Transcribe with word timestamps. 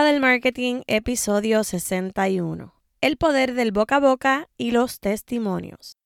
Del 0.00 0.20
Marketing, 0.20 0.80
episodio 0.86 1.62
61. 1.64 2.72
El 3.02 3.18
poder 3.18 3.52
del 3.52 3.72
boca 3.72 3.96
a 3.96 4.00
boca 4.00 4.48
y 4.56 4.70
los 4.70 5.00
testimonios. 5.00 5.98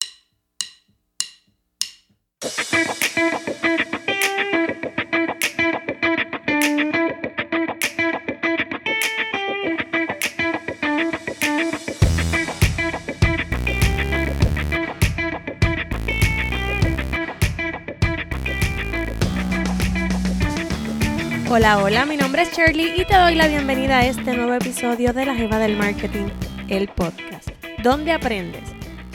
Hola, 21.49 21.79
hola, 21.79 22.05
mi 22.07 22.17
nombre 22.17 22.43
es 22.43 22.51
Shirley 22.51 23.01
y 23.01 23.05
te 23.05 23.15
doy 23.15 23.37
la 23.37 23.47
bienvenida 23.47 23.99
a 23.99 24.07
este 24.07 24.35
nuevo 24.35 24.53
episodio 24.55 25.13
de 25.13 25.25
La 25.25 25.37
Jeva 25.37 25.61
del 25.61 25.77
Marketing, 25.77 26.27
el 26.69 26.89
podcast, 26.89 27.51
donde 27.85 28.11
aprendes 28.11 28.69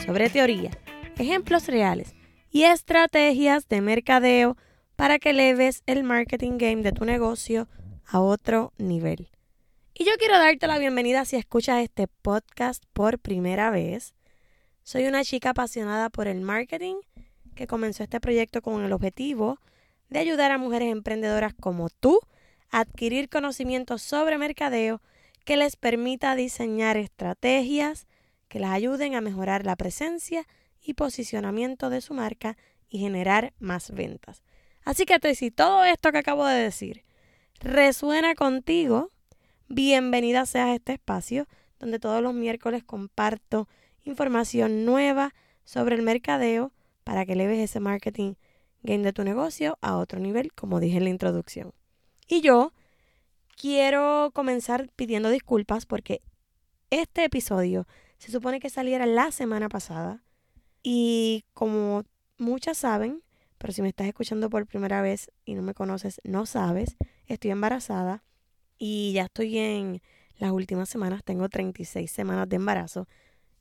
sobre 0.06 0.30
teoría, 0.30 0.72
ejemplos 1.18 1.68
reales 1.68 2.16
y 2.50 2.64
estrategias 2.64 3.68
de 3.68 3.82
mercadeo 3.82 4.56
para 4.96 5.20
que 5.20 5.32
eleves 5.32 5.84
el 5.88 6.06
marketing 6.06 6.58
game 6.58 6.84
de 6.84 6.94
tu 6.94 7.04
negocio 7.04 7.68
a 8.06 8.22
otro 8.22 8.72
nivel. 8.78 9.30
Y 9.94 10.06
yo 10.06 10.14
quiero 10.18 10.38
darte 10.38 10.68
la 10.68 10.80
bienvenida 10.80 11.26
si 11.26 11.36
escuchas 11.36 11.84
este 11.84 12.08
podcast 12.08 12.86
por 12.94 13.20
primera 13.20 13.72
vez. 13.72 14.16
Soy 14.84 15.06
una 15.06 15.26
chica 15.26 15.50
apasionada 15.50 16.10
por 16.10 16.30
el 16.30 16.40
marketing 16.40 16.96
que 17.56 17.68
comenzó 17.68 18.04
este 18.04 18.22
proyecto 18.22 18.62
con 18.62 18.86
el 18.86 18.94
objetivo 18.94 19.60
ayudar 20.20 20.52
a 20.52 20.58
mujeres 20.58 20.92
emprendedoras 20.92 21.54
como 21.54 21.90
tú 21.90 22.20
a 22.70 22.80
adquirir 22.80 23.30
conocimientos 23.30 24.02
sobre 24.02 24.38
mercadeo 24.38 25.02
que 25.46 25.58
les 25.58 25.76
permita 25.76 26.36
diseñar 26.36 26.98
estrategias 26.98 28.08
que 28.48 28.60
las 28.60 28.72
ayuden 28.72 29.16
a 29.16 29.22
mejorar 29.22 29.66
la 29.66 29.76
presencia 29.76 30.46
y 30.82 30.94
posicionamiento 30.94 31.90
de 31.90 32.02
su 32.02 32.14
marca 32.14 32.58
y 32.90 33.00
generar 33.00 33.54
más 33.60 33.92
ventas. 33.92 34.44
Así 34.84 35.06
que 35.06 35.36
si 35.36 35.52
todo 35.52 35.84
esto 35.86 36.12
que 36.12 36.18
acabo 36.18 36.46
de 36.46 36.62
decir 36.62 37.04
resuena 37.60 38.36
contigo, 38.36 39.12
bienvenida 39.68 40.46
seas 40.46 40.70
a 40.70 40.76
este 40.76 40.94
espacio 40.94 41.48
donde 41.80 42.00
todos 42.00 42.22
los 42.22 42.34
miércoles 42.34 42.84
comparto 42.84 43.68
información 44.04 44.86
nueva 44.86 45.34
sobre 45.64 45.96
el 45.96 46.02
mercadeo 46.02 46.72
para 47.04 47.26
que 47.26 47.36
leves 47.36 47.60
ese 47.60 47.80
marketing 47.80 48.34
game 48.84 49.04
de 49.04 49.14
tu 49.14 49.24
negocio 49.24 49.78
a 49.82 49.98
otro 49.98 50.20
nivel, 50.20 50.54
como 50.54 50.80
dije 50.80 50.98
en 50.98 51.04
la 51.06 51.10
introducción. 51.10 51.74
Y 52.28 52.42
yo 52.42 52.74
quiero 53.56 54.32
comenzar 54.34 54.90
pidiendo 54.96 55.30
disculpas 55.30 55.86
porque 55.86 56.22
este 56.90 57.24
episodio 57.24 57.88
se 58.18 58.32
supone 58.32 58.60
que 58.60 58.70
saliera 58.70 59.06
la 59.06 59.32
semana 59.32 59.70
pasada 59.70 60.24
y 60.84 61.46
como 61.54 62.04
muchas 62.38 62.78
saben, 62.78 63.24
pero 63.58 63.74
si 63.74 63.82
me 63.82 63.90
estás 63.90 64.08
escuchando 64.08 64.50
por 64.50 64.66
primera 64.66 65.02
vez 65.02 65.32
y 65.46 65.54
no 65.54 65.62
me 65.62 65.74
conoces, 65.74 66.20
no 66.24 66.46
sabes, 66.46 66.98
estoy 67.28 67.52
embarazada 67.52 68.24
y 68.78 69.14
ya 69.14 69.24
estoy 69.24 69.58
en 69.58 70.02
las 70.38 70.52
últimas 70.52 70.90
semanas, 70.90 71.24
tengo 71.24 71.48
36 71.50 72.10
semanas 72.12 72.50
de 72.50 72.56
embarazo 72.56 73.08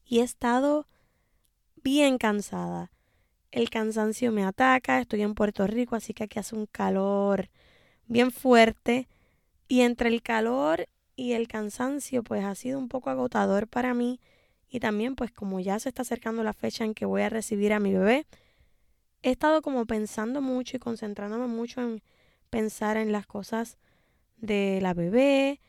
y 0.04 0.20
he 0.20 0.22
estado 0.22 0.86
bien 1.82 2.18
cansada 2.18 2.90
el 3.52 3.70
cansancio 3.70 4.32
me 4.32 4.44
ataca, 4.44 5.00
estoy 5.00 5.22
en 5.22 5.34
Puerto 5.34 5.66
Rico, 5.66 5.96
así 5.96 6.14
que 6.14 6.24
aquí 6.24 6.38
hace 6.38 6.54
un 6.54 6.66
calor 6.66 7.48
bien 8.06 8.30
fuerte 8.30 9.08
y 9.68 9.82
entre 9.82 10.08
el 10.08 10.22
calor 10.22 10.88
y 11.16 11.32
el 11.32 11.48
cansancio 11.48 12.22
pues 12.22 12.44
ha 12.44 12.54
sido 12.54 12.78
un 12.78 12.88
poco 12.88 13.10
agotador 13.10 13.68
para 13.68 13.94
mí 13.94 14.20
y 14.68 14.80
también 14.80 15.16
pues 15.16 15.32
como 15.32 15.60
ya 15.60 15.78
se 15.78 15.88
está 15.88 16.02
acercando 16.02 16.42
la 16.44 16.52
fecha 16.52 16.84
en 16.84 16.94
que 16.94 17.06
voy 17.06 17.22
a 17.22 17.28
recibir 17.28 17.72
a 17.72 17.80
mi 17.80 17.92
bebé, 17.92 18.26
he 19.22 19.30
estado 19.30 19.62
como 19.62 19.84
pensando 19.86 20.40
mucho 20.40 20.76
y 20.76 20.80
concentrándome 20.80 21.46
mucho 21.46 21.80
en 21.80 22.02
pensar 22.50 22.96
en 22.96 23.12
las 23.12 23.26
cosas 23.26 23.78
de 24.36 24.78
la 24.80 24.94
bebé, 24.94 25.60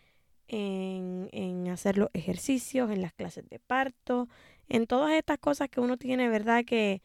en, 0.47 1.29
en 1.31 1.67
hacer 1.69 1.97
los 1.97 2.09
ejercicios, 2.13 2.91
en 2.91 3.01
las 3.01 3.13
clases 3.13 3.47
de 3.49 3.59
parto, 3.59 4.29
en 4.69 4.87
todas 4.87 5.13
estas 5.13 5.39
cosas 5.39 5.69
que 5.69 5.79
uno 5.79 5.97
tiene, 5.97 6.29
¿verdad? 6.29 6.63
Que, 6.65 7.01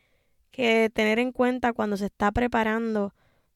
que 0.57 0.89
tener 0.89 1.19
en 1.19 1.33
cuenta 1.33 1.75
cuando 1.75 1.99
se 1.99 2.07
está 2.07 2.33
preparando 2.33 3.13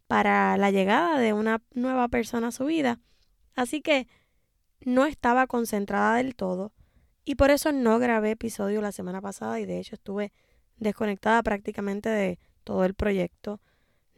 para 0.06 0.58
la 0.58 0.70
llegada 0.70 1.18
de 1.18 1.32
una 1.32 1.62
nueva 1.72 2.08
persona 2.08 2.48
a 2.48 2.52
su 2.52 2.66
vida. 2.66 3.00
Así 3.54 3.80
que 3.80 4.06
no 4.82 5.06
estaba 5.06 5.46
concentrada 5.46 6.16
del 6.16 6.36
todo 6.36 6.74
y 7.24 7.36
por 7.36 7.50
eso 7.50 7.72
no 7.72 7.98
grabé 7.98 8.32
episodio 8.32 8.82
la 8.82 8.92
semana 8.92 9.22
pasada 9.22 9.58
y 9.60 9.64
de 9.64 9.78
hecho 9.78 9.94
estuve 9.94 10.34
desconectada 10.76 11.42
prácticamente 11.42 12.10
de 12.10 12.38
todo 12.64 12.84
el 12.84 12.92
proyecto. 12.92 13.60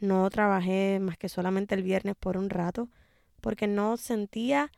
No 0.00 0.28
trabajé 0.28 0.99
más 1.00 1.16
que 1.16 1.28
solamente 1.28 1.76
el 1.76 1.84
viernes 1.84 2.16
por 2.19 2.37
un 2.37 2.50
rato 2.50 2.88
porque 3.41 3.69
no 3.69 3.97
sentía 3.97 4.72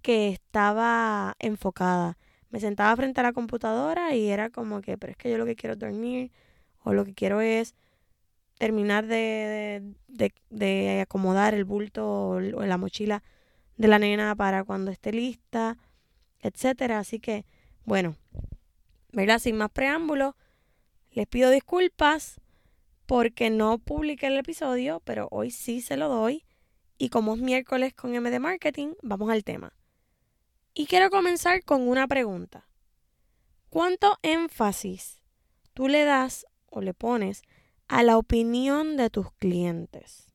que 0.00 0.28
estaba 0.28 1.34
enfocada. 1.40 2.18
Me 2.50 2.60
sentaba 2.60 2.94
frente 2.94 3.18
a 3.18 3.24
la 3.24 3.32
computadora 3.32 4.14
y 4.14 4.28
era 4.28 4.50
como 4.50 4.80
que, 4.80 4.96
pero 4.96 5.10
es 5.10 5.16
que 5.16 5.28
yo 5.28 5.38
lo 5.38 5.44
que 5.44 5.56
quiero 5.56 5.72
es 5.72 5.80
dormir, 5.80 6.30
o 6.84 6.92
lo 6.92 7.04
que 7.04 7.14
quiero 7.14 7.40
es 7.40 7.74
terminar 8.58 9.06
de, 9.06 9.94
de, 10.08 11.00
acomodar 11.00 11.54
el 11.54 11.64
bulto 11.64 12.30
o 12.30 12.40
la 12.40 12.76
mochila 12.76 13.22
de 13.76 13.88
la 13.88 13.98
nena 13.98 14.34
para 14.34 14.64
cuando 14.64 14.90
esté 14.90 15.12
lista, 15.12 15.78
etcétera. 16.40 16.98
Así 16.98 17.20
que, 17.20 17.46
bueno, 17.84 18.16
¿verdad? 19.12 19.38
Sin 19.38 19.56
más 19.56 19.70
preámbulos, 19.70 20.34
les 21.12 21.26
pido 21.26 21.50
disculpas 21.50 22.40
porque 23.06 23.48
no 23.48 23.78
publiqué 23.78 24.26
el 24.26 24.36
episodio, 24.36 25.00
pero 25.04 25.28
hoy 25.30 25.50
sí 25.50 25.80
se 25.80 25.96
lo 25.96 26.08
doy. 26.08 26.44
Y 26.98 27.10
como 27.10 27.34
es 27.34 27.40
miércoles 27.40 27.94
con 27.94 28.12
MD 28.12 28.40
Marketing, 28.40 28.94
vamos 29.02 29.30
al 29.30 29.44
tema. 29.44 29.72
Y 30.74 30.86
quiero 30.86 31.10
comenzar 31.10 31.64
con 31.64 31.88
una 31.88 32.06
pregunta. 32.08 32.68
¿Cuánto 33.70 34.18
énfasis 34.22 35.22
tú 35.74 35.88
le 35.88 36.04
das 36.04 36.46
o 36.70 36.80
le 36.80 36.94
pones 36.94 37.42
a 37.88 38.02
la 38.02 38.18
opinión 38.18 38.96
de 38.96 39.10
tus 39.10 39.32
clientes. 39.32 40.32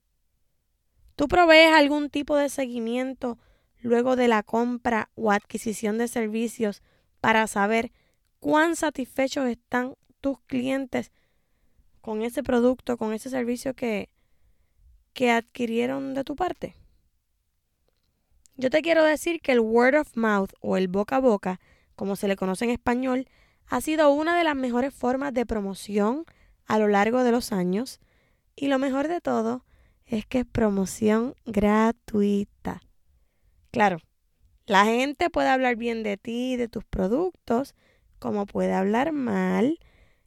¿Tú 1.15 1.27
provees 1.27 1.71
algún 1.73 2.09
tipo 2.09 2.35
de 2.35 2.49
seguimiento 2.49 3.37
luego 3.79 4.15
de 4.15 4.27
la 4.27 4.43
compra 4.43 5.09
o 5.15 5.31
adquisición 5.31 5.97
de 5.97 6.07
servicios 6.07 6.81
para 7.21 7.45
saber 7.47 7.91
cuán 8.39 8.75
satisfechos 8.75 9.47
están 9.47 9.95
tus 10.21 10.39
clientes 10.41 11.11
con 12.01 12.21
ese 12.23 12.43
producto, 12.43 12.97
con 12.97 13.13
ese 13.13 13.29
servicio 13.29 13.73
que, 13.75 14.09
que 15.13 15.31
adquirieron 15.31 16.13
de 16.13 16.23
tu 16.23 16.35
parte? 16.35 16.75
Yo 18.55 18.69
te 18.69 18.81
quiero 18.81 19.03
decir 19.03 19.41
que 19.41 19.51
el 19.51 19.59
word 19.59 19.95
of 19.95 20.15
mouth 20.15 20.51
o 20.61 20.77
el 20.77 20.87
boca 20.87 21.17
a 21.17 21.19
boca, 21.19 21.59
como 21.95 22.15
se 22.15 22.27
le 22.27 22.35
conoce 22.35 22.65
en 22.65 22.71
español, 22.71 23.27
ha 23.67 23.81
sido 23.81 24.11
una 24.11 24.37
de 24.37 24.43
las 24.43 24.55
mejores 24.55 24.93
formas 24.93 25.33
de 25.33 25.45
promoción 25.45 26.25
a 26.65 26.79
lo 26.79 26.87
largo 26.87 27.23
de 27.23 27.31
los 27.31 27.51
años 27.51 27.99
y 28.55 28.67
lo 28.67 28.79
mejor 28.79 29.07
de 29.07 29.21
todo 29.21 29.65
es 30.05 30.25
que 30.25 30.39
es 30.39 30.45
promoción 30.45 31.35
gratuita. 31.45 32.81
Claro, 33.71 33.99
la 34.65 34.85
gente 34.85 35.29
puede 35.29 35.49
hablar 35.49 35.75
bien 35.75 36.03
de 36.03 36.17
ti 36.17 36.55
de 36.55 36.67
tus 36.67 36.85
productos, 36.85 37.75
como 38.19 38.45
puede 38.45 38.73
hablar 38.73 39.11
mal. 39.11 39.79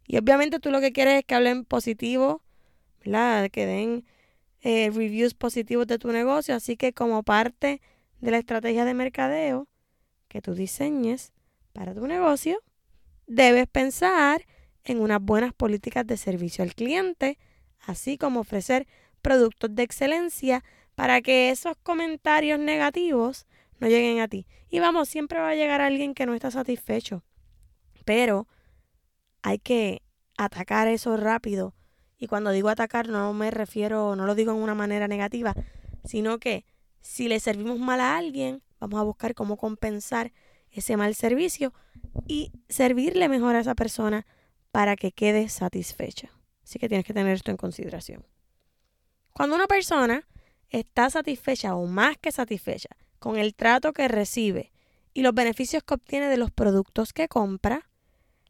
Y 0.06 0.18
obviamente 0.18 0.60
tú 0.60 0.70
lo 0.70 0.80
que 0.80 0.92
quieres 0.92 1.20
es 1.20 1.24
que 1.24 1.34
hablen 1.34 1.64
positivo, 1.64 2.42
¿verdad? 3.04 3.50
Que 3.50 3.66
den 3.66 4.04
eh, 4.60 4.90
reviews 4.90 5.34
positivos 5.34 5.86
de 5.86 5.98
tu 5.98 6.12
negocio. 6.12 6.54
Así 6.54 6.76
que 6.76 6.92
como 6.92 7.22
parte 7.22 7.80
de 8.20 8.30
la 8.30 8.38
estrategia 8.38 8.84
de 8.84 8.94
mercadeo 8.94 9.68
que 10.28 10.42
tú 10.42 10.54
diseñes 10.54 11.32
para 11.72 11.94
tu 11.94 12.06
negocio, 12.06 12.62
debes 13.26 13.66
pensar 13.66 14.46
en 14.84 15.00
unas 15.00 15.20
buenas 15.20 15.52
políticas 15.52 16.06
de 16.06 16.16
servicio 16.16 16.62
al 16.62 16.74
cliente, 16.74 17.38
así 17.80 18.18
como 18.18 18.40
ofrecer 18.40 18.86
productos 19.22 19.74
de 19.74 19.82
excelencia 19.82 20.64
para 20.94 21.20
que 21.20 21.50
esos 21.50 21.76
comentarios 21.82 22.58
negativos 22.58 23.46
no 23.78 23.88
lleguen 23.88 24.20
a 24.20 24.28
ti. 24.28 24.46
Y 24.70 24.78
vamos, 24.78 25.08
siempre 25.08 25.38
va 25.38 25.50
a 25.50 25.54
llegar 25.54 25.80
alguien 25.80 26.14
que 26.14 26.26
no 26.26 26.34
está 26.34 26.50
satisfecho, 26.50 27.22
pero 28.04 28.46
hay 29.42 29.58
que 29.58 30.02
atacar 30.36 30.88
eso 30.88 31.16
rápido. 31.16 31.74
Y 32.18 32.28
cuando 32.28 32.50
digo 32.50 32.68
atacar 32.68 33.08
no 33.08 33.32
me 33.34 33.50
refiero, 33.50 34.16
no 34.16 34.26
lo 34.26 34.34
digo 34.34 34.52
en 34.52 34.58
una 34.58 34.74
manera 34.74 35.06
negativa, 35.08 35.54
sino 36.04 36.38
que 36.38 36.64
si 37.00 37.28
le 37.28 37.40
servimos 37.40 37.78
mal 37.78 38.00
a 38.00 38.16
alguien, 38.16 38.62
vamos 38.80 38.98
a 38.98 39.04
buscar 39.04 39.34
cómo 39.34 39.56
compensar 39.56 40.32
ese 40.80 40.96
mal 40.96 41.14
servicio 41.14 41.72
y 42.26 42.52
servirle 42.68 43.28
mejor 43.28 43.56
a 43.56 43.60
esa 43.60 43.74
persona 43.74 44.26
para 44.70 44.96
que 44.96 45.12
quede 45.12 45.48
satisfecha. 45.48 46.30
Así 46.62 46.78
que 46.78 46.88
tienes 46.88 47.06
que 47.06 47.14
tener 47.14 47.34
esto 47.34 47.50
en 47.50 47.56
consideración. 47.56 48.26
Cuando 49.32 49.56
una 49.56 49.66
persona 49.66 50.26
está 50.70 51.10
satisfecha 51.10 51.74
o 51.74 51.86
más 51.86 52.16
que 52.18 52.32
satisfecha 52.32 52.90
con 53.18 53.36
el 53.36 53.54
trato 53.54 53.92
que 53.92 54.08
recibe 54.08 54.72
y 55.14 55.22
los 55.22 55.34
beneficios 55.34 55.82
que 55.82 55.94
obtiene 55.94 56.28
de 56.28 56.36
los 56.36 56.50
productos 56.50 57.12
que 57.12 57.28
compra, 57.28 57.88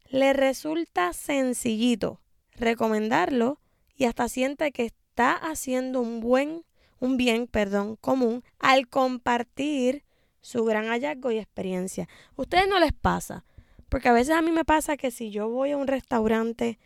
le 0.09 0.33
resulta 0.33 1.13
sencillito 1.13 2.21
recomendarlo 2.53 3.61
y 3.97 4.05
hasta 4.05 4.29
siente 4.29 4.73
que 4.73 4.87
está 4.87 5.33
haciendo 5.35 6.01
un 6.01 6.21
buen 6.21 6.65
un 6.99 7.17
bien, 7.17 7.47
perdón, 7.47 7.97
común 7.97 8.43
al 8.59 8.89
compartir 8.89 10.05
su 10.47 10.65
gran 10.65 10.87
hallazgo 10.87 11.33
y 11.33 11.39
experiencia. 11.39 12.09
¿Ustedes 12.37 12.69
no 12.69 12.79
les 12.79 12.93
pasa? 12.93 13.45
Porque 13.89 14.09
a 14.09 14.13
veces 14.13 14.37
a 14.37 14.43
mí 14.43 14.53
me 14.53 14.65
pasa 14.65 14.97
que 14.97 15.11
si 15.11 15.33
yo 15.33 15.49
voy 15.49 15.73
a 15.73 15.77
un 15.77 15.89
restaurante 15.89 16.79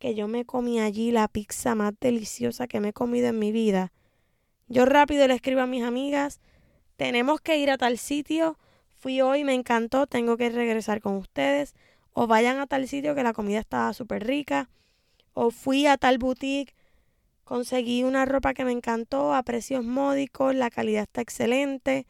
que 0.00 0.16
yo 0.16 0.26
me 0.26 0.44
comí 0.44 0.80
allí 0.80 1.12
la 1.12 1.28
pizza 1.28 1.76
más 1.76 1.94
deliciosa 2.00 2.66
que 2.66 2.80
me 2.80 2.88
he 2.88 2.92
comido 2.92 3.28
en 3.28 3.38
mi 3.38 3.52
vida, 3.52 3.92
yo 4.66 4.84
rápido 4.84 5.28
le 5.28 5.34
escribo 5.34 5.60
a 5.60 5.66
mis 5.68 5.84
amigas, 5.84 6.40
tenemos 6.96 7.40
que 7.40 7.56
ir 7.56 7.70
a 7.70 7.78
tal 7.78 7.98
sitio, 7.98 8.58
fui 8.98 9.20
hoy, 9.20 9.44
me 9.44 9.54
encantó, 9.54 10.08
tengo 10.08 10.36
que 10.36 10.50
regresar 10.50 11.00
con 11.00 11.14
ustedes, 11.14 11.76
o 12.14 12.26
vayan 12.26 12.58
a 12.58 12.66
tal 12.66 12.88
sitio 12.88 13.14
que 13.14 13.22
la 13.22 13.32
comida 13.32 13.60
estaba 13.60 13.92
súper 13.92 14.26
rica, 14.26 14.70
o 15.34 15.52
fui 15.52 15.86
a 15.86 15.98
tal 15.98 16.18
boutique, 16.18 16.74
conseguí 17.44 18.02
una 18.02 18.24
ropa 18.24 18.54
que 18.54 18.64
me 18.64 18.72
encantó 18.72 19.34
a 19.34 19.44
precios 19.44 19.84
módicos, 19.84 20.56
la 20.56 20.70
calidad 20.70 21.04
está 21.04 21.20
excelente, 21.20 22.06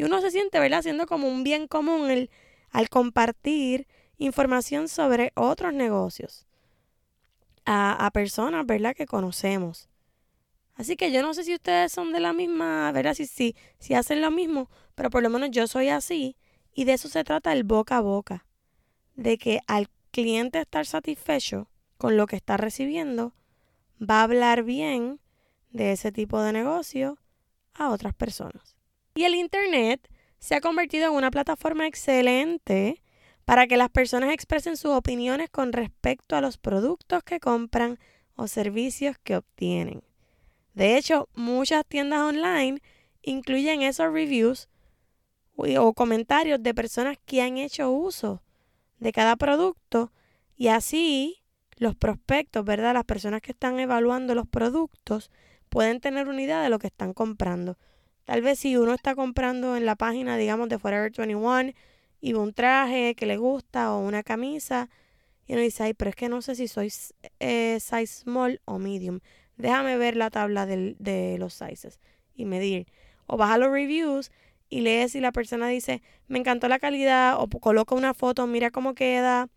y 0.00 0.02
uno 0.02 0.22
se 0.22 0.30
siente, 0.30 0.58
¿verdad?, 0.58 0.78
haciendo 0.78 1.06
como 1.06 1.28
un 1.28 1.44
bien 1.44 1.68
común 1.68 2.10
el, 2.10 2.30
al 2.70 2.88
compartir 2.88 3.86
información 4.16 4.88
sobre 4.88 5.30
otros 5.34 5.74
negocios 5.74 6.46
a, 7.66 8.06
a 8.06 8.10
personas, 8.10 8.64
¿verdad?, 8.64 8.96
que 8.96 9.04
conocemos. 9.04 9.90
Así 10.74 10.96
que 10.96 11.12
yo 11.12 11.20
no 11.20 11.34
sé 11.34 11.44
si 11.44 11.54
ustedes 11.54 11.92
son 11.92 12.14
de 12.14 12.20
la 12.20 12.32
misma, 12.32 12.90
¿verdad? 12.92 13.12
Si, 13.12 13.26
si, 13.26 13.54
si 13.78 13.92
hacen 13.92 14.22
lo 14.22 14.30
mismo, 14.30 14.70
pero 14.94 15.10
por 15.10 15.22
lo 15.22 15.28
menos 15.28 15.50
yo 15.50 15.66
soy 15.66 15.90
así. 15.90 16.34
Y 16.72 16.84
de 16.84 16.94
eso 16.94 17.10
se 17.10 17.22
trata 17.22 17.52
el 17.52 17.64
boca 17.64 17.98
a 17.98 18.00
boca. 18.00 18.46
De 19.16 19.36
que 19.36 19.60
al 19.66 19.90
cliente 20.12 20.60
estar 20.60 20.86
satisfecho 20.86 21.68
con 21.98 22.16
lo 22.16 22.26
que 22.26 22.36
está 22.36 22.56
recibiendo, 22.56 23.34
va 24.00 24.20
a 24.20 24.22
hablar 24.22 24.62
bien 24.62 25.20
de 25.72 25.92
ese 25.92 26.10
tipo 26.10 26.40
de 26.40 26.54
negocio 26.54 27.18
a 27.74 27.90
otras 27.90 28.14
personas. 28.14 28.79
Y 29.20 29.24
el 29.24 29.34
Internet 29.34 30.08
se 30.38 30.54
ha 30.54 30.62
convertido 30.62 31.04
en 31.08 31.12
una 31.12 31.30
plataforma 31.30 31.86
excelente 31.86 33.02
para 33.44 33.66
que 33.66 33.76
las 33.76 33.90
personas 33.90 34.32
expresen 34.32 34.78
sus 34.78 34.92
opiniones 34.92 35.50
con 35.50 35.74
respecto 35.74 36.36
a 36.36 36.40
los 36.40 36.56
productos 36.56 37.22
que 37.22 37.38
compran 37.38 37.98
o 38.34 38.48
servicios 38.48 39.18
que 39.22 39.36
obtienen. 39.36 40.02
De 40.72 40.96
hecho, 40.96 41.28
muchas 41.34 41.84
tiendas 41.84 42.20
online 42.20 42.80
incluyen 43.20 43.82
esos 43.82 44.10
reviews 44.10 44.70
o 45.54 45.92
comentarios 45.92 46.62
de 46.62 46.72
personas 46.72 47.18
que 47.26 47.42
han 47.42 47.58
hecho 47.58 47.90
uso 47.90 48.42
de 49.00 49.12
cada 49.12 49.36
producto 49.36 50.12
y 50.56 50.68
así 50.68 51.42
los 51.76 51.94
prospectos, 51.94 52.64
¿verdad? 52.64 52.94
Las 52.94 53.04
personas 53.04 53.42
que 53.42 53.52
están 53.52 53.78
evaluando 53.80 54.34
los 54.34 54.48
productos 54.48 55.30
pueden 55.68 56.00
tener 56.00 56.26
una 56.26 56.40
idea 56.40 56.62
de 56.62 56.70
lo 56.70 56.78
que 56.78 56.86
están 56.86 57.12
comprando. 57.12 57.76
Tal 58.24 58.42
vez 58.42 58.58
si 58.58 58.76
uno 58.76 58.94
está 58.94 59.14
comprando 59.14 59.76
en 59.76 59.86
la 59.86 59.96
página, 59.96 60.36
digamos, 60.36 60.68
de 60.68 60.78
Forever 60.78 61.12
21 61.16 61.72
y 62.20 62.34
un 62.34 62.52
traje 62.52 63.14
que 63.14 63.26
le 63.26 63.36
gusta 63.36 63.92
o 63.92 64.00
una 64.00 64.22
camisa 64.22 64.88
y 65.46 65.54
uno 65.54 65.62
dice, 65.62 65.82
ay, 65.82 65.94
pero 65.94 66.10
es 66.10 66.16
que 66.16 66.28
no 66.28 66.42
sé 66.42 66.54
si 66.54 66.68
soy 66.68 66.92
eh, 67.40 67.78
size 67.80 68.06
small 68.06 68.60
o 68.66 68.78
medium 68.78 69.20
déjame 69.60 69.96
ver 69.96 70.16
la 70.16 70.30
tabla 70.30 70.66
de 70.66 71.36
los 71.38 71.54
sizes 71.54 72.00
y 72.34 72.44
medir. 72.44 72.86
O 73.26 73.36
baja 73.36 73.58
los 73.58 73.70
reviews 73.70 74.32
y 74.68 74.80
lees 74.80 75.12
si 75.12 75.20
la 75.20 75.32
persona 75.32 75.68
dice, 75.68 76.02
me 76.28 76.38
encantó 76.38 76.68
la 76.68 76.78
calidad, 76.78 77.40
o 77.40 77.48
coloca 77.48 77.94
una 77.94 78.14
foto, 78.14 78.46
mira 78.46 78.70
cómo 78.70 78.94
queda. 78.94 79.48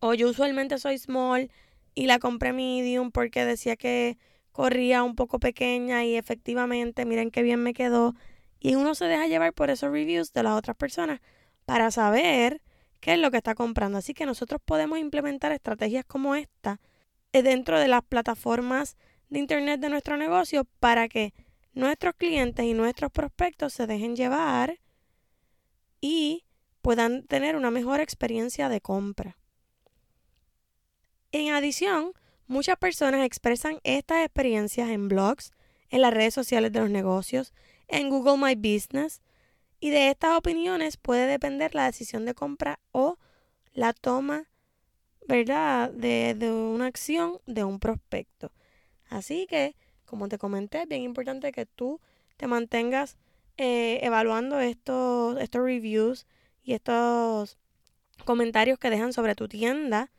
O 0.00 0.14
yo 0.14 0.28
usualmente 0.28 0.78
soy 0.78 0.98
small 0.98 1.50
y 1.94 2.06
la 2.06 2.18
compré 2.18 2.52
medium 2.52 3.10
porque 3.10 3.44
decía 3.44 3.76
que 3.76 4.18
corría 4.58 5.04
un 5.04 5.14
poco 5.14 5.38
pequeña 5.38 6.04
y 6.04 6.16
efectivamente, 6.16 7.04
miren 7.04 7.30
qué 7.30 7.44
bien 7.44 7.62
me 7.62 7.74
quedó. 7.74 8.16
Y 8.58 8.74
uno 8.74 8.96
se 8.96 9.04
deja 9.04 9.28
llevar 9.28 9.52
por 9.52 9.70
esos 9.70 9.92
reviews 9.92 10.32
de 10.32 10.42
las 10.42 10.58
otras 10.58 10.76
personas 10.76 11.20
para 11.64 11.92
saber 11.92 12.60
qué 12.98 13.12
es 13.12 13.20
lo 13.20 13.30
que 13.30 13.36
está 13.36 13.54
comprando. 13.54 13.98
Así 13.98 14.14
que 14.14 14.26
nosotros 14.26 14.60
podemos 14.64 14.98
implementar 14.98 15.52
estrategias 15.52 16.04
como 16.04 16.34
esta 16.34 16.80
eh, 17.32 17.42
dentro 17.42 17.78
de 17.78 17.86
las 17.86 18.02
plataformas 18.02 18.96
de 19.28 19.38
Internet 19.38 19.78
de 19.78 19.90
nuestro 19.90 20.16
negocio 20.16 20.64
para 20.80 21.06
que 21.06 21.34
nuestros 21.72 22.16
clientes 22.16 22.64
y 22.64 22.74
nuestros 22.74 23.12
prospectos 23.12 23.72
se 23.72 23.86
dejen 23.86 24.16
llevar 24.16 24.80
y 26.00 26.46
puedan 26.82 27.22
tener 27.28 27.54
una 27.54 27.70
mejor 27.70 28.00
experiencia 28.00 28.68
de 28.68 28.80
compra. 28.80 29.38
En 31.30 31.52
adición, 31.52 32.12
muchas 32.48 32.76
personas 32.76 33.24
expresan 33.24 33.78
estas 33.84 34.24
experiencias 34.24 34.88
en 34.88 35.08
blogs, 35.08 35.52
en 35.90 36.02
las 36.02 36.12
redes 36.12 36.34
sociales 36.34 36.72
de 36.72 36.80
los 36.80 36.90
negocios, 36.90 37.52
en 37.86 38.10
Google 38.10 38.36
My 38.36 38.54
Business, 38.56 39.22
y 39.80 39.90
de 39.90 40.08
estas 40.08 40.36
opiniones 40.36 40.96
puede 40.96 41.26
depender 41.26 41.74
la 41.74 41.84
decisión 41.84 42.24
de 42.24 42.34
compra 42.34 42.80
o 42.90 43.18
la 43.72 43.92
toma, 43.92 44.48
¿verdad?, 45.28 45.90
de, 45.90 46.34
de 46.34 46.50
una 46.50 46.86
acción 46.86 47.38
de 47.46 47.62
un 47.62 47.78
prospecto. 47.78 48.50
Así 49.08 49.46
que, 49.46 49.76
como 50.04 50.28
te 50.28 50.38
comenté, 50.38 50.82
es 50.82 50.88
bien 50.88 51.02
importante 51.02 51.52
que 51.52 51.66
tú 51.66 52.00
te 52.36 52.46
mantengas 52.46 53.16
eh, 53.56 54.00
evaluando 54.02 54.60
estos, 54.60 55.40
estos 55.40 55.62
reviews 55.62 56.26
y 56.62 56.74
estos 56.74 57.58
comentarios 58.24 58.78
que 58.78 58.90
dejan 58.90 59.12
sobre 59.12 59.34
tu 59.34 59.48
tienda. 59.48 60.10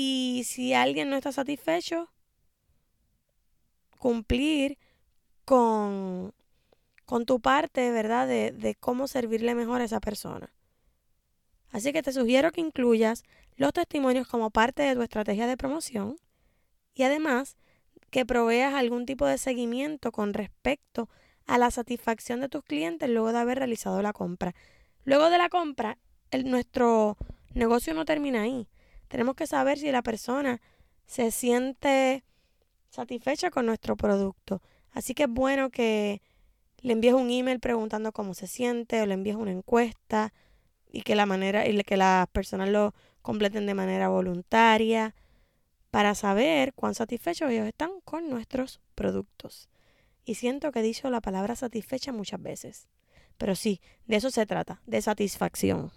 Y 0.00 0.44
si 0.44 0.74
alguien 0.74 1.10
no 1.10 1.16
está 1.16 1.32
satisfecho, 1.32 2.08
cumplir 3.98 4.78
con, 5.44 6.32
con 7.04 7.26
tu 7.26 7.40
parte, 7.40 7.90
¿verdad? 7.90 8.28
De, 8.28 8.52
de 8.52 8.76
cómo 8.76 9.08
servirle 9.08 9.56
mejor 9.56 9.80
a 9.80 9.86
esa 9.86 9.98
persona. 9.98 10.54
Así 11.72 11.92
que 11.92 12.04
te 12.04 12.12
sugiero 12.12 12.52
que 12.52 12.60
incluyas 12.60 13.24
los 13.56 13.72
testimonios 13.72 14.28
como 14.28 14.50
parte 14.50 14.84
de 14.84 14.94
tu 14.94 15.02
estrategia 15.02 15.48
de 15.48 15.56
promoción 15.56 16.16
y 16.94 17.02
además 17.02 17.56
que 18.10 18.24
proveas 18.24 18.74
algún 18.74 19.04
tipo 19.04 19.26
de 19.26 19.36
seguimiento 19.36 20.12
con 20.12 20.32
respecto 20.32 21.08
a 21.48 21.58
la 21.58 21.72
satisfacción 21.72 22.40
de 22.40 22.48
tus 22.48 22.62
clientes 22.62 23.10
luego 23.10 23.32
de 23.32 23.38
haber 23.38 23.58
realizado 23.58 24.00
la 24.00 24.12
compra. 24.12 24.54
Luego 25.04 25.28
de 25.28 25.38
la 25.38 25.48
compra, 25.48 25.98
nuestro 26.44 27.16
negocio 27.52 27.94
no 27.94 28.04
termina 28.04 28.42
ahí. 28.42 28.68
Tenemos 29.08 29.34
que 29.34 29.46
saber 29.46 29.78
si 29.78 29.90
la 29.90 30.02
persona 30.02 30.60
se 31.06 31.30
siente 31.30 32.24
satisfecha 32.90 33.50
con 33.50 33.66
nuestro 33.66 33.96
producto. 33.96 34.62
Así 34.92 35.14
que 35.14 35.24
es 35.24 35.30
bueno 35.30 35.70
que 35.70 36.22
le 36.80 36.92
envíes 36.92 37.14
un 37.14 37.30
email 37.30 37.60
preguntando 37.60 38.12
cómo 38.12 38.34
se 38.34 38.46
siente 38.46 39.02
o 39.02 39.06
le 39.06 39.14
envíes 39.14 39.36
una 39.36 39.50
encuesta 39.50 40.32
y 40.90 41.02
que 41.02 41.14
la 41.14 41.26
manera 41.26 41.66
y 41.66 41.82
que 41.82 41.96
las 41.96 42.28
personas 42.28 42.68
lo 42.68 42.94
completen 43.22 43.66
de 43.66 43.74
manera 43.74 44.08
voluntaria 44.08 45.14
para 45.90 46.14
saber 46.14 46.74
cuán 46.74 46.94
satisfechos 46.94 47.50
ellos 47.50 47.66
están 47.66 48.00
con 48.04 48.28
nuestros 48.28 48.80
productos. 48.94 49.68
Y 50.24 50.34
siento 50.34 50.72
que 50.72 50.80
he 50.80 50.82
dicho 50.82 51.10
la 51.10 51.20
palabra 51.20 51.56
satisfecha 51.56 52.12
muchas 52.12 52.42
veces. 52.42 52.88
Pero 53.38 53.54
sí, 53.54 53.80
de 54.06 54.16
eso 54.16 54.30
se 54.30 54.46
trata, 54.46 54.82
de 54.86 55.00
satisfacción. 55.00 55.90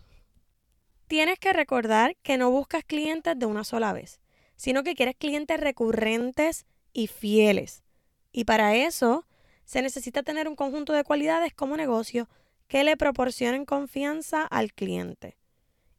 Tienes 1.12 1.39
que 1.39 1.51
recordar 1.51 2.15
que 2.24 2.38
no 2.38 2.51
buscas 2.51 2.86
clientes 2.86 3.38
de 3.38 3.46
una 3.46 3.65
sola 3.65 3.91
vez, 3.91 4.22
sino 4.56 4.82
que 4.82 4.96
quieres 4.96 5.18
clientes 5.18 5.60
recurrentes 5.60 6.65
y 6.94 7.08
fieles. 7.08 7.84
Y 8.32 8.46
para 8.46 8.77
eso 8.77 9.27
se 9.65 9.82
necesita 9.82 10.24
tener 10.24 10.48
un 10.48 10.56
conjunto 10.56 10.94
de 10.94 11.03
cualidades 11.03 11.53
como 11.53 11.75
negocio 11.75 12.30
que 12.70 12.86
le 12.86 12.96
proporcionen 12.96 13.65
confianza 13.65 14.46
al 14.46 14.72
cliente. 14.72 15.36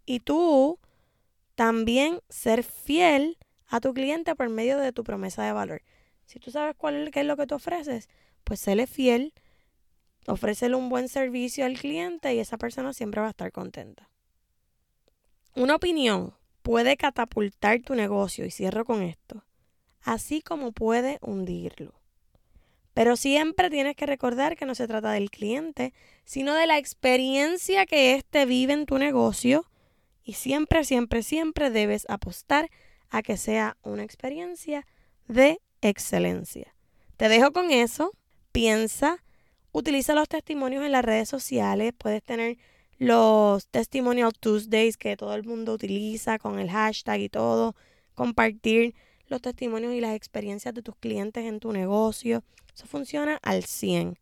Y 0.07 0.21
tú 0.21 0.79
también 1.57 2.21
ser 2.31 2.63
fiel 2.65 3.37
a 3.69 3.81
tu 3.81 3.93
cliente 3.93 4.35
por 4.35 4.49
medio 4.49 4.79
de 4.79 4.93
tu 4.93 5.05
promesa 5.05 5.45
de 5.45 5.53
valor. 5.53 5.83
Si 6.25 6.41
tú 6.41 6.51
sabes 6.51 6.75
cuál 6.75 7.11
qué 7.11 7.21
es 7.21 7.27
lo 7.27 7.37
que 7.37 7.47
tú 7.47 7.57
ofreces, 7.57 8.09
pues 8.45 8.61
séle 8.61 8.87
fiel, 8.87 9.35
ofrécele 10.27 10.75
un 10.75 10.89
buen 10.89 11.11
servicio 11.11 11.67
al 11.67 11.79
cliente 11.79 12.33
y 12.33 12.39
esa 12.39 12.57
persona 12.57 12.95
siempre 12.95 13.21
va 13.21 13.27
a 13.27 13.33
estar 13.33 13.53
contenta. 13.53 14.09
Una 15.55 15.77
opinión 15.77 16.35
puede 16.63 16.97
catapultar 16.97 17.81
tu 17.81 17.95
negocio, 17.95 18.45
y 18.45 18.51
cierro 18.51 18.85
con 18.85 19.03
esto, 19.03 19.45
así 20.03 20.41
como 20.43 20.73
puede 20.73 21.19
hundirlo. 21.21 21.95
Pero 22.95 23.17
siempre 23.17 23.71
tienes 23.71 23.97
que 23.97 24.07
recordar 24.07 24.57
que 24.57 24.67
no 24.67 24.75
se 24.75 24.87
trata 24.87 25.13
del 25.13 25.31
cliente, 25.31 25.93
sino 26.25 26.55
de 26.55 26.67
la 26.67 26.79
experiencia 26.79 27.87
que 27.87 28.15
éste 28.15 28.45
vive 28.47 28.75
en 28.75 28.87
tu 28.87 28.99
negocio 28.99 29.67
y 30.25 30.35
siempre, 30.35 30.85
siempre, 30.85 31.23
siempre 31.23 31.71
debes 31.71 32.07
apostar 32.09 32.71
a 33.09 33.23
que 33.23 33.37
sea 33.37 33.77
una 33.83 34.05
experiencia 34.05 34.87
de 35.27 35.61
excelencia. 35.81 36.75
Te 37.17 37.29
dejo 37.29 37.53
con 37.53 37.71
eso. 37.71 38.13
Piensa 38.53 39.23
utiliza 39.73 40.15
los 40.15 40.29
testimonios 40.29 40.85
en 40.85 40.93
las 40.93 41.05
redes 41.05 41.29
sociales. 41.29 41.93
Puedes 41.97 42.23
tener 42.23 42.59
los 43.03 43.67
Testimonial 43.67 44.33
Tuesdays 44.33 44.97
que 44.97 45.17
todo 45.17 45.35
el 45.35 45.43
mundo 45.43 45.73
utiliza 45.73 46.39
con 46.39 46.61
el 46.61 46.71
hashtag 46.71 47.21
y 47.21 47.29
todo. 47.29 47.75
Compartir 48.15 48.95
los 49.27 49.43
testimonios 49.43 49.93
y 49.93 50.01
las 50.01 50.15
experiencias 50.15 50.73
de 50.73 50.83
tus 50.83 50.95
clientes 50.95 51.45
en 51.45 51.59
tu 51.59 51.73
negocio. 51.73 52.45
Eso 52.73 52.87
funciona 52.87 53.41
al 53.43 53.65
100. 53.65 54.19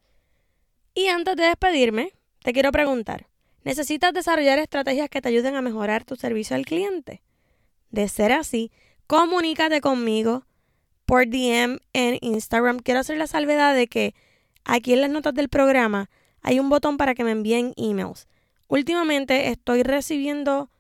Y 0.95 1.09
antes 1.09 1.37
de 1.37 1.45
despedirme, 1.45 2.15
te 2.43 2.55
quiero 2.55 2.73
preguntar, 2.73 3.27
¿necesitas 3.65 4.15
desarrollar 4.15 4.59
estrategias 4.59 5.11
que 5.11 5.21
te 5.21 5.29
ayuden 5.29 5.57
a 5.57 5.63
mejorar 5.63 6.05
tu 6.05 6.17
servicio 6.17 6.57
al 6.57 6.65
cliente? 6.65 7.23
De 7.91 8.09
ser 8.09 8.33
así, 8.33 8.73
comunícate 9.07 9.83
conmigo 9.83 10.47
por 11.05 11.27
DM 11.29 11.81
en 11.93 12.19
Instagram. 12.23 12.79
Quiero 12.79 13.01
hacer 13.01 13.19
la 13.19 13.27
salvedad 13.27 13.75
de 13.75 13.89
que 13.89 14.15
aquí 14.65 14.95
en 14.95 15.03
las 15.03 15.11
notas 15.11 15.35
del 15.35 15.51
programa 15.51 16.09
hay 16.41 16.61
un 16.61 16.71
botón 16.71 16.97
para 16.97 17.15
que 17.15 17.25
me 17.25 17.33
envíen 17.33 17.75
emails. 17.77 18.27
Últimamente 18.71 19.49
estoy 19.49 19.83
recibiendo 19.83 20.71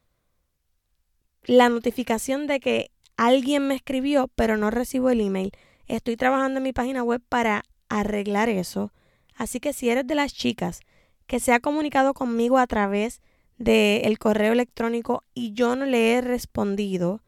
la 1.42 1.68
notificación 1.68 2.46
de 2.46 2.60
que 2.60 2.92
alguien 3.16 3.66
me 3.66 3.74
escribió, 3.74 4.28
pero 4.36 4.56
no 4.56 4.70
recibo 4.70 5.10
el 5.10 5.20
email. 5.20 5.50
Estoy 5.88 6.16
trabajando 6.16 6.58
en 6.58 6.62
mi 6.62 6.72
página 6.72 7.02
web 7.02 7.20
para 7.28 7.64
arreglar 7.88 8.48
eso. 8.48 8.92
Así 9.34 9.58
que 9.58 9.72
si 9.72 9.90
eres 9.90 10.06
de 10.06 10.14
las 10.14 10.32
chicas 10.32 10.82
que 11.26 11.40
se 11.40 11.52
ha 11.52 11.58
comunicado 11.58 12.14
conmigo 12.14 12.58
a 12.58 12.68
través 12.68 13.22
del 13.58 14.20
correo 14.20 14.52
electrónico 14.52 15.24
y 15.34 15.52
yo 15.52 15.74
no 15.74 15.84
le 15.84 16.12
he 16.12 16.20
respondido, 16.20 17.24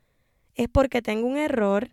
es 0.55 0.69
porque 0.69 1.03
tengo 1.03 1.27
un 1.27 1.39
error. 1.39 1.91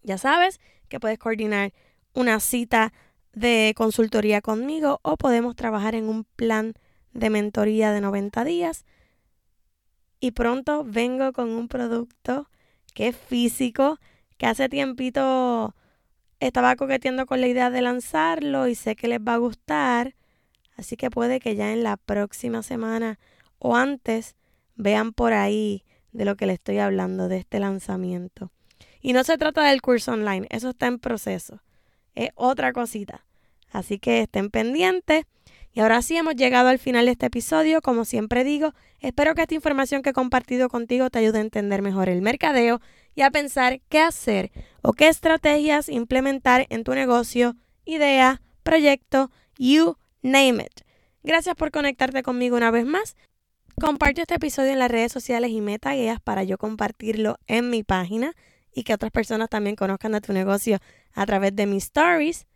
Ya 0.03 0.17
sabes 0.17 0.59
que 0.89 0.99
puedes 0.99 1.17
coordinar 1.17 1.73
una 2.13 2.39
cita 2.39 2.93
de 3.33 3.73
consultoría 3.75 4.41
conmigo 4.41 4.99
o 5.03 5.17
podemos 5.17 5.55
trabajar 5.55 5.95
en 5.95 6.09
un 6.09 6.25
plan 6.35 6.73
de 7.13 7.29
mentoría 7.29 7.91
de 7.91 8.01
90 8.01 8.43
días. 8.43 8.85
Y 10.19 10.31
pronto 10.31 10.83
vengo 10.85 11.33
con 11.33 11.49
un 11.49 11.67
producto 11.67 12.49
que 12.93 13.07
es 13.07 13.15
físico, 13.15 13.97
que 14.37 14.45
hace 14.45 14.69
tiempito 14.69 15.73
estaba 16.39 16.75
coqueteando 16.75 17.25
con 17.25 17.39
la 17.39 17.47
idea 17.47 17.69
de 17.69 17.81
lanzarlo 17.81 18.67
y 18.67 18.75
sé 18.75 18.95
que 18.95 19.07
les 19.07 19.19
va 19.19 19.35
a 19.35 19.37
gustar. 19.37 20.15
Así 20.81 20.97
que 20.97 21.11
puede 21.11 21.39
que 21.39 21.55
ya 21.55 21.73
en 21.73 21.83
la 21.83 21.95
próxima 21.95 22.63
semana 22.63 23.19
o 23.59 23.75
antes 23.75 24.35
vean 24.73 25.13
por 25.13 25.31
ahí 25.31 25.85
de 26.11 26.25
lo 26.25 26.35
que 26.35 26.47
le 26.47 26.53
estoy 26.53 26.79
hablando, 26.79 27.27
de 27.27 27.37
este 27.37 27.59
lanzamiento. 27.59 28.51
Y 28.99 29.13
no 29.13 29.23
se 29.23 29.37
trata 29.37 29.63
del 29.63 29.83
curso 29.83 30.13
online, 30.13 30.47
eso 30.49 30.69
está 30.69 30.87
en 30.87 30.97
proceso. 30.97 31.61
Es 32.15 32.31
otra 32.33 32.73
cosita. 32.73 33.27
Así 33.71 33.99
que 33.99 34.21
estén 34.21 34.49
pendientes. 34.49 35.25
Y 35.71 35.81
ahora 35.81 36.01
sí 36.01 36.17
hemos 36.17 36.35
llegado 36.35 36.69
al 36.69 36.79
final 36.79 37.05
de 37.05 37.11
este 37.11 37.27
episodio. 37.27 37.83
Como 37.83 38.03
siempre 38.03 38.43
digo, 38.43 38.73
espero 39.01 39.35
que 39.35 39.43
esta 39.43 39.53
información 39.53 40.01
que 40.01 40.09
he 40.09 40.13
compartido 40.13 40.67
contigo 40.67 41.11
te 41.11 41.19
ayude 41.19 41.37
a 41.37 41.41
entender 41.41 41.83
mejor 41.83 42.09
el 42.09 42.23
mercadeo 42.23 42.81
y 43.13 43.21
a 43.21 43.29
pensar 43.29 43.81
qué 43.87 43.99
hacer 43.99 44.51
o 44.81 44.93
qué 44.93 45.09
estrategias 45.09 45.89
implementar 45.89 46.65
en 46.71 46.83
tu 46.83 46.95
negocio, 46.95 47.55
idea, 47.85 48.41
proyecto, 48.63 49.29
you 49.59 50.00
name 50.21 50.63
it. 50.63 50.81
Gracias 51.23 51.55
por 51.55 51.71
conectarte 51.71 52.23
conmigo 52.23 52.57
una 52.57 52.71
vez 52.71 52.85
más. 52.85 53.15
Comparte 53.79 54.21
este 54.21 54.35
episodio 54.35 54.71
en 54.71 54.79
las 54.79 54.91
redes 54.91 55.11
sociales 55.11 55.51
y 55.51 55.61
meta 55.61 55.93
guías 55.93 56.19
para 56.19 56.43
yo 56.43 56.57
compartirlo 56.57 57.37
en 57.47 57.69
mi 57.69 57.83
página 57.83 58.33
y 58.73 58.83
que 58.83 58.93
otras 58.93 59.11
personas 59.11 59.49
también 59.49 59.75
conozcan 59.75 60.13
de 60.13 60.21
tu 60.21 60.33
negocio 60.33 60.79
a 61.13 61.25
través 61.25 61.55
de 61.55 61.65
mis 61.65 61.85
stories. 61.85 62.47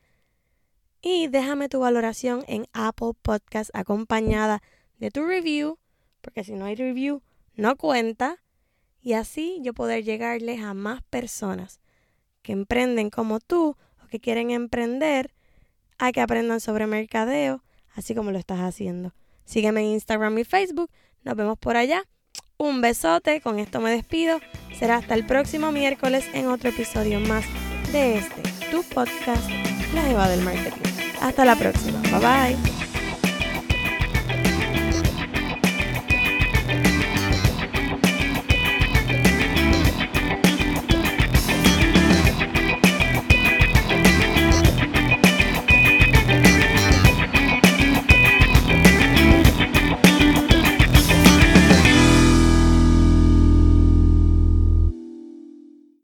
Y 1.02 1.28
déjame 1.28 1.70
tu 1.70 1.80
valoración 1.80 2.44
en 2.48 2.68
Apple 2.74 3.12
Podcast 3.22 3.70
acompañada 3.74 4.62
de 4.98 5.12
tu 5.12 5.24
review, 5.24 5.78
porque 6.22 6.44
si 6.44 6.54
no 6.54 6.66
hay 6.66 6.76
review, 6.76 7.22
no 7.54 7.76
cuenta. 7.76 8.42
Y 9.02 9.14
así 9.14 9.60
yo 9.62 9.74
poder 9.74 10.04
llegarles 10.04 10.62
a 10.62 10.74
más 10.74 11.04
personas 11.04 11.80
que 12.42 12.54
emprenden 12.54 13.12
como 13.12 13.40
tú 13.40 13.78
o 14.04 14.08
que 14.08 14.20
quieren 14.20 14.50
emprender 14.50 15.35
a 15.98 16.12
que 16.12 16.22
aprendan 16.22 16.60
sobre 16.60 16.88
mercadeo, 16.88 17.64
así 17.96 18.16
como 18.16 18.32
lo 18.32 18.38
estás 18.38 18.60
haciendo. 18.60 19.14
Sígueme 19.46 19.82
en 19.82 19.88
Instagram 19.88 20.38
y 20.40 20.44
Facebook. 20.44 20.90
Nos 21.24 21.36
vemos 21.36 21.58
por 21.58 21.78
allá. 21.78 22.04
Un 22.58 22.82
besote. 22.82 23.42
Con 23.42 23.60
esto 23.60 23.80
me 23.80 23.92
despido. 23.92 24.40
Será 24.78 24.98
hasta 24.98 25.14
el 25.16 25.26
próximo 25.26 25.72
miércoles 25.72 26.26
en 26.34 26.48
otro 26.48 26.70
episodio 26.70 27.20
más 27.20 27.46
de 27.92 28.18
este, 28.18 28.42
tu 28.72 28.84
podcast, 28.84 29.50
La 29.94 30.02
Jeva 30.04 30.28
del 30.28 30.42
Marketing. 30.42 30.82
Hasta 31.22 31.46
la 31.46 31.56
próxima. 31.56 32.02
Bye 32.02 32.56
bye. 32.56 32.75